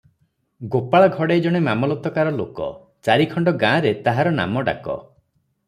[0.75, 2.71] ଗୋପାଳ ଘଡ଼େଇ ଜଣେ ମାମଲତକାର ଲୋକ,
[3.09, 4.99] ଚାରିଖଣ୍ଡ ଗାଁରେ ତାହାର ନାମ ଡାକ।